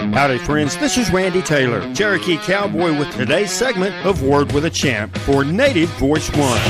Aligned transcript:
Howdy, 0.00 0.38
friends. 0.38 0.76
This 0.78 0.96
is 0.96 1.10
Randy 1.12 1.42
Taylor, 1.42 1.82
Cherokee 1.94 2.38
Cowboy, 2.38 2.98
with 2.98 3.12
today's 3.12 3.52
segment 3.52 3.94
of 4.06 4.22
Word 4.22 4.50
with 4.52 4.64
a 4.64 4.70
Champ 4.70 5.16
for 5.18 5.44
Native 5.44 5.90
Voice 5.90 6.28
One. 6.30 6.60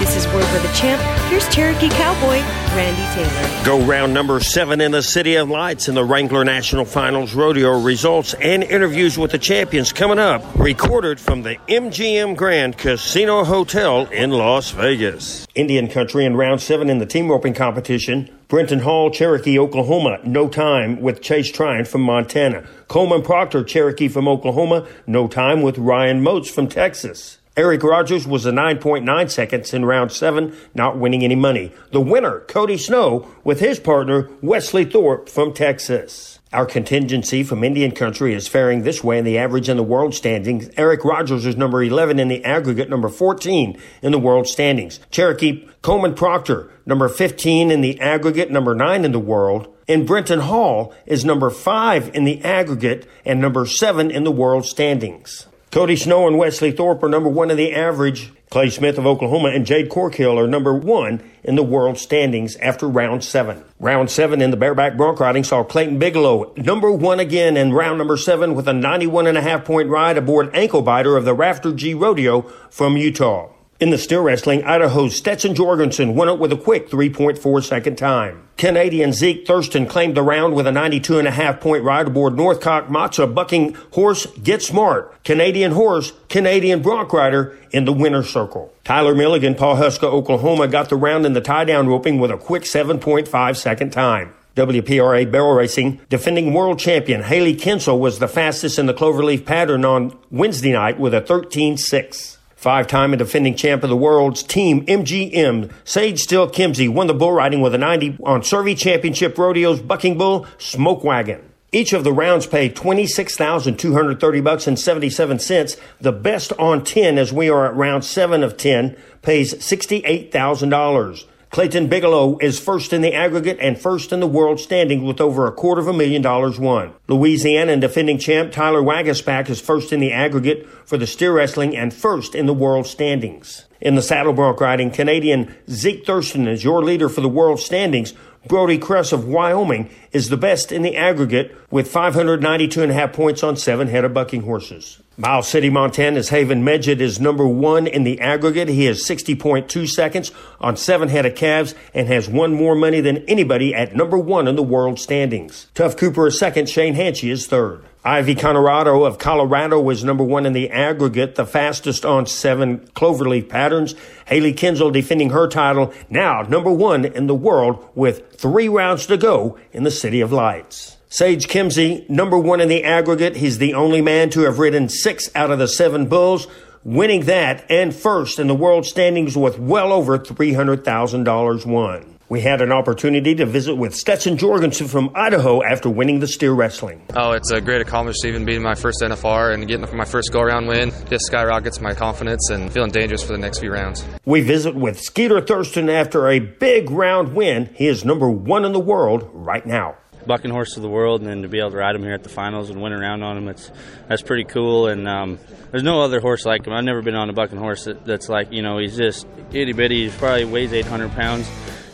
This 0.00 0.16
is 0.16 0.26
Word 0.26 0.44
with 0.52 0.68
a 0.68 0.76
Champ. 0.76 1.00
Here's 1.30 1.48
Cherokee 1.48 1.88
Cowboy, 1.88 2.40
Randy 2.74 3.04
Taylor. 3.14 3.64
Go 3.64 3.80
round 3.86 4.12
number 4.12 4.40
seven 4.40 4.80
in 4.80 4.90
the 4.90 5.02
City 5.02 5.36
of 5.36 5.48
Lights 5.48 5.88
in 5.88 5.94
the 5.94 6.04
Wrangler 6.04 6.44
National 6.44 6.84
Finals 6.84 7.34
Rodeo 7.34 7.80
results 7.80 8.34
and 8.34 8.64
interviews 8.64 9.16
with 9.16 9.30
the 9.30 9.38
champions 9.38 9.92
coming 9.92 10.18
up. 10.18 10.42
Recorded 10.56 11.20
from 11.20 11.44
the 11.44 11.56
MGM 11.68 12.36
Grand 12.36 12.76
Casino 12.76 13.44
Hotel 13.44 14.06
in 14.06 14.32
Las 14.32 14.72
Vegas. 14.72 15.46
Indian 15.54 15.86
Country 15.88 16.24
in 16.24 16.36
round 16.36 16.60
seven 16.60 16.90
in 16.90 16.98
the 16.98 17.06
team 17.06 17.30
roping 17.30 17.54
competition. 17.54 18.35
Brenten 18.48 18.78
Hall, 18.78 19.10
Cherokee, 19.10 19.58
Oklahoma, 19.58 20.20
no 20.22 20.48
time 20.48 21.00
with 21.00 21.20
Chase 21.20 21.50
Tryon 21.50 21.84
from 21.84 22.02
Montana. 22.02 22.64
Coleman 22.86 23.22
Proctor, 23.22 23.64
Cherokee 23.64 24.06
from 24.06 24.28
Oklahoma, 24.28 24.86
no 25.04 25.26
time 25.26 25.62
with 25.62 25.78
Ryan 25.78 26.22
Motes 26.22 26.48
from 26.48 26.68
Texas. 26.68 27.38
Erich 27.56 27.82
Rogers 27.82 28.24
was 28.24 28.46
a 28.46 28.52
9.9 28.52 29.30
seconds 29.30 29.74
in 29.74 29.84
round 29.84 30.12
seven, 30.12 30.56
not 30.76 30.96
winning 30.96 31.24
any 31.24 31.34
money. 31.34 31.72
The 31.90 32.00
winner, 32.00 32.40
Cody 32.46 32.76
Snow, 32.76 33.26
with 33.42 33.58
his 33.58 33.80
partner, 33.80 34.30
Wesley 34.42 34.84
Thorp 34.84 35.28
from 35.28 35.52
Texas. 35.52 36.38
Our 36.56 36.64
contingency 36.64 37.42
from 37.42 37.62
Indian 37.62 37.90
Country 37.90 38.32
is 38.32 38.48
faring 38.48 38.82
this 38.82 39.04
way 39.04 39.18
in 39.18 39.26
the 39.26 39.36
average 39.36 39.68
in 39.68 39.76
the 39.76 39.82
world 39.82 40.14
standings. 40.14 40.70
Erich 40.78 41.04
Rogers 41.04 41.44
is 41.44 41.54
number 41.54 41.82
11 41.82 42.18
in 42.18 42.28
the 42.28 42.42
aggregate, 42.46 42.88
number 42.88 43.10
14 43.10 43.78
in 44.00 44.10
the 44.10 44.18
world 44.18 44.48
standings. 44.48 44.98
Cherokee 45.10 45.68
Coleman 45.82 46.14
Proctor, 46.14 46.70
number 46.86 47.10
15 47.10 47.70
in 47.70 47.82
the 47.82 48.00
aggregate, 48.00 48.50
number 48.50 48.74
9 48.74 49.04
in 49.04 49.12
the 49.12 49.18
world. 49.18 49.68
And 49.86 50.08
Brenten 50.08 50.40
Hall 50.40 50.94
is 51.04 51.26
number 51.26 51.50
5 51.50 52.12
in 52.14 52.24
the 52.24 52.42
aggregate 52.42 53.06
and 53.26 53.38
number 53.38 53.66
7 53.66 54.10
in 54.10 54.24
the 54.24 54.32
world 54.32 54.64
standings. 54.64 55.46
Cody 55.72 55.96
Snow 55.96 56.26
and 56.26 56.38
Wesley 56.38 56.72
Thorp 56.72 57.02
are 57.02 57.08
number 57.08 57.28
one 57.28 57.50
in 57.50 57.56
the 57.56 57.74
average. 57.74 58.32
Clay 58.50 58.70
Smith 58.70 58.96
of 58.96 59.06
Oklahoma 59.06 59.48
and 59.48 59.66
Jade 59.66 59.90
Corkill 59.90 60.38
are 60.38 60.46
number 60.46 60.72
one 60.72 61.20
in 61.42 61.56
the 61.56 61.62
world 61.62 61.98
standings 61.98 62.56
after 62.56 62.88
round 62.88 63.24
seven. 63.24 63.64
Round 63.80 64.08
seven 64.08 64.40
in 64.40 64.52
the 64.52 64.56
bareback 64.56 64.96
bronc 64.96 65.18
riding 65.18 65.44
saw 65.44 65.64
Clayton 65.64 65.98
Biglow 65.98 66.56
number 66.56 66.90
one 66.90 67.20
again 67.20 67.56
in 67.56 67.72
round 67.74 67.98
number 67.98 68.16
seven 68.16 68.54
with 68.54 68.68
a 68.68 68.72
91 68.72 69.26
and 69.26 69.36
a 69.36 69.42
half 69.42 69.64
point 69.64 69.88
ride 69.88 70.16
aboard 70.16 70.54
ankle 70.54 70.82
biter 70.82 71.16
of 71.16 71.24
the 71.24 71.34
Rafter 71.34 71.72
G 71.72 71.92
Rodeo 71.92 72.42
from 72.70 72.96
Utah. 72.96 73.50
In 73.78 73.90
the 73.90 73.98
steer 73.98 74.22
wrestling, 74.22 74.64
Idaho's 74.64 75.14
Stetson 75.14 75.54
Jorgensen 75.54 76.14
won 76.14 76.30
it 76.30 76.38
with 76.38 76.50
a 76.50 76.56
quick 76.56 76.88
3.4 76.88 77.62
second 77.62 77.96
time. 77.98 78.48
Canadian 78.56 79.12
Zeke 79.12 79.46
Thurston 79.46 79.84
claimed 79.84 80.16
the 80.16 80.22
round 80.22 80.54
with 80.54 80.66
a 80.66 80.72
92 80.72 81.18
and 81.18 81.28
a 81.28 81.30
half 81.30 81.60
point 81.60 81.84
ride 81.84 82.06
aboard 82.06 82.34
Northcott 82.36 82.88
Macza 82.88 83.32
bucking 83.32 83.74
horse 83.92 84.24
Get 84.42 84.62
Smart. 84.62 85.22
Canadian 85.24 85.72
horse, 85.72 86.14
Canadian 86.30 86.80
bronc 86.80 87.12
rider 87.12 87.58
in 87.70 87.84
the 87.84 87.92
winner's 87.92 88.30
circle. 88.30 88.72
Tyler 88.82 89.14
Milligan, 89.14 89.54
Pawhuska, 89.54 90.04
Oklahoma 90.04 90.68
got 90.68 90.88
the 90.88 90.96
round 90.96 91.26
in 91.26 91.34
the 91.34 91.42
tie 91.42 91.64
down 91.64 91.86
roping 91.86 92.18
with 92.18 92.30
a 92.30 92.38
quick 92.38 92.62
7.5 92.62 93.56
second 93.56 93.90
time. 93.90 94.32
WPRA 94.54 95.30
barrel 95.30 95.52
racing 95.52 96.00
defending 96.08 96.54
world 96.54 96.78
champion 96.78 97.24
Hailey 97.24 97.54
Kinsel 97.54 98.00
was 98.00 98.20
the 98.20 98.28
fastest 98.28 98.78
in 98.78 98.86
the 98.86 98.94
cloverleaf 98.94 99.44
pattern 99.44 99.84
on 99.84 100.16
Wednesday 100.30 100.72
night 100.72 100.98
with 100.98 101.12
a 101.12 101.20
13-6. 101.20 102.35
Five-time 102.66 103.12
and 103.12 103.20
defending 103.20 103.54
champ 103.54 103.84
of 103.84 103.90
the 103.90 103.96
world's 103.96 104.42
team, 104.42 104.84
MGM, 104.86 105.70
Sage 105.84 106.18
Steele 106.18 106.50
Kimzey 106.50 106.88
won 106.88 107.06
the 107.06 107.14
bull 107.14 107.30
riding 107.30 107.60
with 107.60 107.76
a 107.76 107.78
90 107.78 108.18
on 108.24 108.42
Survey 108.42 108.74
Championship 108.74 109.38
Rodeo's 109.38 109.80
Bucking 109.80 110.18
Bull 110.18 110.48
Smoke 110.58 111.04
Wagon. 111.04 111.48
Each 111.70 111.92
of 111.92 112.02
the 112.02 112.12
rounds 112.12 112.44
paid 112.48 112.74
26,230 112.74 114.40
bucks 114.40 114.66
and 114.66 114.76
77 114.76 115.38
cents. 115.38 115.76
The 116.00 116.10
best 116.10 116.52
on 116.54 116.82
10 116.82 117.18
as 117.18 117.32
we 117.32 117.48
are 117.48 117.66
at 117.66 117.76
round 117.76 118.04
7 118.04 118.42
of 118.42 118.56
10 118.56 118.96
pays 119.22 119.54
$68,000. 119.54 121.24
Clayton 121.50 121.88
Biglow 121.88 122.38
is 122.42 122.58
first 122.58 122.92
in 122.92 123.00
the 123.00 123.14
aggregate 123.14 123.58
and 123.60 123.78
first 123.78 124.12
in 124.12 124.20
the 124.20 124.26
world 124.26 124.60
standings 124.60 125.02
with 125.02 125.20
over 125.20 125.46
a 125.46 125.52
quarter 125.52 125.80
of 125.80 125.86
a 125.86 125.92
million 125.92 126.20
dollars 126.20 126.58
won. 126.58 126.92
Louisiana 127.08 127.72
and 127.72 127.80
defending 127.80 128.18
champ 128.18 128.52
Tyler 128.52 128.82
Waguespack 128.82 129.48
is 129.48 129.60
first 129.60 129.92
in 129.92 130.00
the 130.00 130.12
aggregate 130.12 130.68
for 130.84 130.98
the 130.98 131.06
steer 131.06 131.32
wrestling 131.32 131.76
and 131.76 131.94
first 131.94 132.34
in 132.34 132.46
the 132.46 132.52
world 132.52 132.86
standings. 132.86 133.64
In 133.80 133.94
the 133.94 134.02
saddle 134.02 134.32
bronc 134.32 134.60
riding, 134.60 134.90
Canadian 134.90 135.54
Zeke 135.70 136.04
Thurston 136.04 136.48
is 136.48 136.64
your 136.64 136.82
leader 136.82 137.08
for 137.08 137.20
the 137.20 137.28
world 137.28 137.60
standings. 137.60 138.12
Brody 138.46 138.78
Cress 138.78 139.12
of 139.12 139.26
Wyoming 139.26 139.90
is 140.16 140.30
the 140.30 140.36
best 140.36 140.72
in 140.72 140.82
the 140.82 140.96
aggregate 140.96 141.54
with 141.70 141.88
592 141.90 142.82
and 142.82 142.90
a 142.90 142.94
half 142.94 143.12
points 143.12 143.42
on 143.42 143.56
seven 143.56 143.86
head 143.86 144.04
of 144.04 144.14
bucking 144.14 144.42
horses. 144.42 145.00
Miles 145.18 145.48
City, 145.48 145.70
Montana's 145.70 146.30
Haven 146.30 146.64
Meged 146.64 147.00
is 147.00 147.20
number 147.20 147.46
one 147.46 147.86
in 147.86 148.04
the 148.04 148.20
aggregate. 148.20 148.68
He 148.68 148.86
has 148.86 149.04
60.2 149.04 149.88
seconds 149.88 150.32
on 150.60 150.76
seven 150.76 151.08
head 151.08 151.26
of 151.26 151.34
calves 151.34 151.74
and 151.94 152.08
has 152.08 152.28
won 152.28 152.54
more 152.54 152.74
money 152.74 153.00
than 153.00 153.18
anybody 153.28 153.74
at 153.74 153.94
number 153.94 154.18
one 154.18 154.48
in 154.48 154.56
the 154.56 154.62
world 154.62 154.98
standings. 154.98 155.68
Tuf 155.74 155.96
Cooper 155.96 156.26
is 156.26 156.38
second. 156.38 156.68
Shane 156.68 156.94
Hanchy 156.94 157.30
is 157.30 157.46
third. 157.46 157.84
Ivy 158.06 158.36
Conrado 158.36 159.02
of 159.02 159.18
Colorado 159.18 159.80
was 159.80 160.04
number 160.04 160.22
one 160.22 160.46
in 160.46 160.52
the 160.52 160.70
aggregate, 160.70 161.34
the 161.34 161.44
fastest 161.44 162.06
on 162.06 162.26
seven 162.26 162.86
cloverleaf 162.94 163.48
patterns. 163.48 163.96
Hailey 164.26 164.52
Kinsel 164.52 164.92
defending 164.92 165.30
her 165.30 165.48
title, 165.48 165.92
now 166.08 166.42
number 166.42 166.70
one 166.70 167.04
in 167.04 167.26
the 167.26 167.34
world 167.34 167.84
with 167.96 168.36
three 168.36 168.68
rounds 168.68 169.06
to 169.06 169.16
go 169.16 169.58
in 169.72 169.82
the 169.82 169.90
City 170.06 170.20
of 170.20 170.30
Lights. 170.30 170.98
Sage 171.08 171.48
Kimzey, 171.48 172.08
number 172.08 172.38
one 172.38 172.60
in 172.60 172.68
the 172.68 172.84
aggregate. 172.84 173.34
He's 173.34 173.58
the 173.58 173.74
only 173.74 174.00
man 174.00 174.30
to 174.30 174.42
have 174.42 174.60
ridden 174.60 174.88
six 174.88 175.28
out 175.34 175.50
of 175.50 175.58
the 175.58 175.66
seven 175.66 176.06
bulls, 176.06 176.46
winning 176.84 177.24
that 177.24 177.68
and 177.68 177.92
first 177.92 178.38
in 178.38 178.46
the 178.46 178.54
world 178.54 178.86
standings 178.86 179.36
with 179.36 179.58
well 179.58 179.92
over 179.92 180.16
$300,000 180.16 181.66
won. 181.66 182.15
We 182.28 182.40
had 182.40 182.60
an 182.60 182.72
opportunity 182.72 183.36
to 183.36 183.46
visit 183.46 183.76
with 183.76 183.94
Stetson 183.94 184.36
Jorgensen 184.36 184.88
from 184.88 185.12
Idaho 185.14 185.62
after 185.62 185.88
winning 185.88 186.18
the 186.18 186.26
steer 186.26 186.52
wrestling. 186.52 187.06
Oh, 187.14 187.30
it's 187.30 187.52
a 187.52 187.60
great 187.60 187.80
accomplishment, 187.80 188.34
even 188.34 188.44
beating 188.44 188.64
my 188.64 188.74
first 188.74 189.00
NFR 189.00 189.54
and 189.54 189.68
getting 189.68 189.96
my 189.96 190.04
first 190.04 190.32
go 190.32 190.40
around 190.40 190.66
win. 190.66 190.92
Just 191.08 191.26
skyrockets 191.26 191.80
my 191.80 191.94
confidence 191.94 192.50
and 192.50 192.72
feeling 192.72 192.90
dangerous 192.90 193.22
for 193.22 193.30
the 193.30 193.38
next 193.38 193.60
few 193.60 193.72
rounds. 193.72 194.04
We 194.24 194.40
visit 194.40 194.74
with 194.74 195.00
Skeeter 195.00 195.40
Thurston 195.40 195.88
after 195.88 196.26
a 196.26 196.40
big 196.40 196.90
round 196.90 197.32
win. 197.32 197.70
He 197.74 197.86
is 197.86 198.04
number 198.04 198.28
one 198.28 198.64
in 198.64 198.72
the 198.72 198.80
world 198.80 199.30
right 199.32 199.64
now 199.64 199.94
bucking 200.26 200.50
horse 200.50 200.76
of 200.76 200.82
the 200.82 200.88
world, 200.88 201.20
and 201.20 201.30
then 201.30 201.42
to 201.42 201.48
be 201.48 201.58
able 201.58 201.70
to 201.70 201.76
ride 201.76 201.94
him 201.94 202.02
here 202.02 202.12
at 202.12 202.22
the 202.22 202.28
finals 202.28 202.68
and 202.68 202.82
win 202.82 202.92
around 202.92 203.22
on 203.22 203.38
him, 203.38 203.48
it's 203.48 203.70
that's 204.08 204.22
pretty 204.22 204.44
cool. 204.44 204.88
And 204.88 205.08
um, 205.08 205.38
there's 205.70 205.82
no 205.82 206.00
other 206.02 206.20
horse 206.20 206.44
like 206.44 206.66
him. 206.66 206.72
I've 206.72 206.84
never 206.84 207.02
been 207.02 207.14
on 207.14 207.30
a 207.30 207.32
bucking 207.32 207.58
horse 207.58 207.84
that, 207.84 208.04
that's 208.04 208.28
like 208.28 208.52
you 208.52 208.62
know 208.62 208.78
he's 208.78 208.96
just 208.96 209.26
itty 209.52 209.72
bitty. 209.72 210.08
He 210.08 210.16
probably 210.18 210.44
weighs 210.44 210.72
800 210.72 211.12
pounds, 211.12 211.48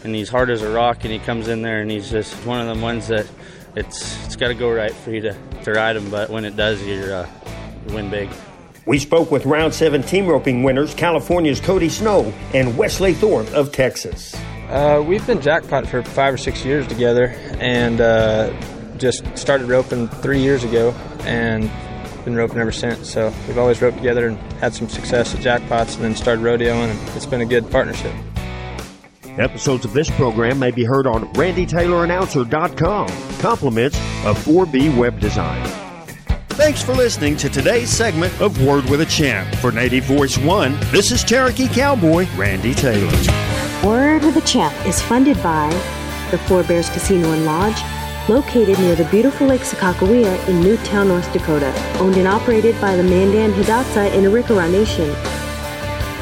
and 0.05 0.15
he's 0.15 0.29
hard 0.29 0.51
as 0.51 0.63
a 0.63 0.71
rock. 0.71 1.05
And 1.05 1.13
he 1.13 1.19
comes 1.19 1.49
in 1.49 1.63
there, 1.63 1.81
and 1.81 1.91
he's 1.91 2.11
just 2.11 2.35
one 2.47 2.67
of 2.67 2.75
the 2.75 2.83
ones 2.83 3.09
that 3.09 3.27
it's 3.77 4.25
it's 4.27 4.37
got 4.37 4.49
to 4.49 4.55
go 4.55 4.73
right 4.73 4.93
for 4.93 5.11
you 5.11 5.21
to, 5.23 5.37
to 5.65 5.73
ride 5.73 5.97
him. 5.97 6.11
But 6.11 6.31
when 6.31 6.45
it 6.45 6.57
does, 6.57 6.83
you're 6.83 7.15
uh, 7.15 7.29
you 7.87 7.95
win 7.95 8.11
big. 8.11 8.29
We 8.85 8.99
spoke 8.99 9.31
with 9.31 9.47
round 9.47 9.73
seven 9.75 10.03
team 10.03 10.27
roping 10.27 10.65
winners, 10.65 10.93
California's 10.95 11.61
Cody 11.61 11.89
Snow 11.89 12.33
and 12.53 12.77
Wesley 12.77 13.15
Thorp 13.15 13.53
of 13.53 13.71
Texas. 13.71 14.35
Uh, 14.69 15.05
we've 15.07 15.25
been 15.27 15.41
jackpot 15.41 15.87
for 15.87 16.03
five 16.03 16.35
or 16.35 16.39
six 16.39 16.65
years 16.65 16.87
together, 16.89 17.29
and 17.61 18.01
uh, 18.01 18.53
just 18.97 19.25
started 19.37 19.69
roping 19.69 20.09
three 20.09 20.41
years 20.41 20.65
ago, 20.65 20.91
and 21.21 21.71
been 22.25 22.35
roping 22.35 22.59
ever 22.59 22.73
since. 22.73 23.11
So 23.11 23.33
we've 23.47 23.59
always 23.59 23.83
roped 23.83 23.99
together 23.99 24.29
and 24.29 24.39
had 24.55 24.75
some 24.75 24.89
success 24.89 25.35
at 25.35 25.41
jackpots, 25.41 25.95
and 25.97 26.05
then 26.05 26.17
started 26.17 26.43
rodeoing, 26.43 26.91
and 26.91 27.17
it's 27.17 27.27
been 27.27 27.41
a 27.41 27.47
good 27.47 27.71
partnership. 27.71 28.13
Episodes 29.39 29.87
of 29.87 29.95
this 29.95 30.11
program 30.11 30.59
may 30.59 30.71
be 30.71 30.85
heard 30.85 31.07
on 31.07 31.33
RandyTaylorAnnouncer.com. 31.35 33.09
Compliments 33.39 33.97
of 34.27 34.39
4B 34.45 34.97
Web 34.97 35.19
Design. 35.21 35.67
Thanks 36.51 36.83
for 36.83 36.93
listening 36.93 37.39
to 37.39 37.49
today's 37.49 37.89
segment 37.89 38.39
of 38.41 38.63
Word 38.63 38.85
with 38.91 39.01
a 39.01 39.07
Champ. 39.07 39.55
For 39.57 39.73
Native 39.73 40.05
Voice 40.05 40.37
One, 40.37 40.79
this 40.91 41.11
is 41.11 41.25
Cherokee 41.25 41.67
Cowboy 41.67 42.27
Randy 42.37 42.75
Taylor. 42.75 43.11
Word 43.83 44.23
with 44.23 44.37
a 44.37 44.47
Champ 44.47 44.75
is 44.87 45.01
funded 45.01 45.43
by 45.43 45.71
the 46.31 46.37
Four 46.37 46.63
Bears 46.65 46.91
Casino 46.91 47.33
and 47.33 47.47
Lodge, 47.47 47.81
located 48.29 48.79
near 48.81 48.95
the 48.95 49.07
beautiful 49.07 49.47
Lake 49.47 49.63
Sakakawea 49.63 50.47
in 50.47 50.61
Newtown, 50.61 51.09
North 51.09 51.33
Dakota, 51.33 51.73
owned 51.99 52.17
and 52.17 52.29
operated 52.29 52.79
by 52.83 52.97
the 52.97 53.03
Mandan 53.03 53.53
Hidatsa 53.53 54.13
in 54.13 54.25
Arikara 54.25 54.71
Nation. 54.71 55.11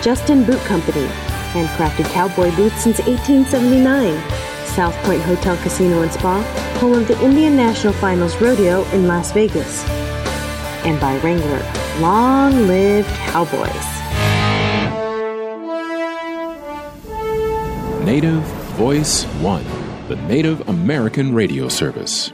Justin 0.00 0.44
Boot 0.44 0.60
Company, 0.60 1.08
handcrafted 1.50 2.06
cowboy 2.06 2.54
boots 2.56 2.82
since 2.82 2.98
1879. 3.00 4.18
South 4.66 4.94
Point 5.04 5.20
Hotel 5.22 5.56
Casino 5.58 6.02
and 6.02 6.12
Spa, 6.12 6.42
home 6.78 6.94
of 6.94 7.08
the 7.08 7.20
Indian 7.22 7.56
National 7.56 7.92
Finals 7.94 8.40
Rodeo 8.40 8.84
in 8.90 9.06
Las 9.06 9.32
Vegas. 9.32 9.84
And 10.84 10.98
by 11.00 11.18
Wrangler, 11.18 11.62
long 12.00 12.66
live 12.66 13.06
cowboys. 13.26 14.00
Native 18.04 18.42
Voice 18.76 19.24
One, 19.42 19.64
the 20.08 20.16
Native 20.16 20.68
American 20.68 21.34
radio 21.34 21.68
service. 21.68 22.32